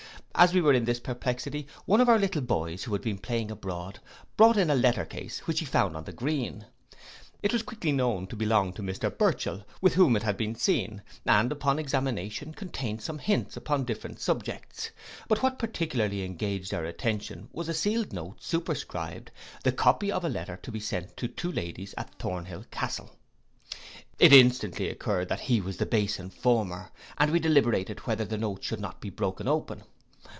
As 0.33 0.53
we 0.55 0.61
were 0.61 0.73
in 0.73 0.85
this 0.85 0.99
perplexity, 0.99 1.67
one 1.85 2.01
of 2.01 2.09
our 2.09 2.17
little 2.17 2.41
boys, 2.41 2.85
who 2.85 2.93
had 2.93 3.03
been 3.03 3.19
playing 3.19 3.51
abroad, 3.51 3.99
brought 4.37 4.57
in 4.57 4.71
a 4.71 4.75
letter 4.75 5.05
case, 5.05 5.39
which 5.41 5.59
he 5.59 5.65
found 5.65 5.95
on 5.95 6.05
the 6.05 6.11
green. 6.13 6.65
It 7.43 7.53
was 7.53 7.61
quickly 7.61 7.91
known 7.91 8.25
to 8.27 8.35
belong 8.37 8.73
to 8.73 8.81
Mr 8.81 9.15
Burchell, 9.15 9.65
with 9.81 9.93
whom 9.95 10.15
it 10.15 10.23
had 10.23 10.37
been 10.37 10.55
seen, 10.55 11.03
and, 11.27 11.51
upon 11.51 11.77
examination, 11.77 12.53
contained 12.53 13.01
some 13.03 13.19
hints 13.19 13.55
upon 13.55 13.83
different 13.83 14.19
subjects; 14.19 14.89
but 15.27 15.43
what 15.43 15.59
particularly 15.59 16.23
engaged 16.23 16.73
our 16.73 16.85
attention 16.85 17.49
was 17.51 17.69
a 17.69 17.73
sealed 17.73 18.11
note, 18.11 18.41
superscribed, 18.41 19.29
the 19.63 19.73
copy 19.73 20.11
of 20.11 20.23
a 20.23 20.29
letter 20.29 20.57
to 20.63 20.71
be 20.71 20.79
sent 20.79 21.15
to 21.17 21.27
the 21.27 21.47
ladies 21.49 21.93
at 21.97 22.15
Thornhill 22.17 22.65
castle. 22.71 23.15
It 24.17 24.33
instantly 24.33 24.89
occurred 24.89 25.27
that 25.27 25.41
he 25.41 25.61
was 25.61 25.77
the 25.77 25.85
base 25.85 26.19
informer, 26.19 26.89
and 27.19 27.31
we 27.31 27.39
deliberated 27.39 27.99
whether 28.07 28.25
the 28.25 28.37
note 28.39 28.63
should 28.63 28.79
not 28.79 29.01
be 29.01 29.11
broke 29.11 29.41
open. 29.41 29.83